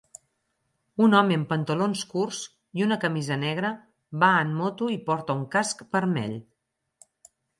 [1.07, 2.39] Un home amb pantalons curts
[2.79, 3.71] i una camisa negra
[4.25, 6.35] va en moto i porta un casc vermell.